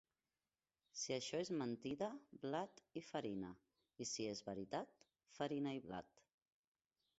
[1.01, 2.07] Si això és mentida,
[2.45, 3.53] blat i farina;
[4.05, 4.99] i si és veritat,
[5.39, 6.27] farina i blat.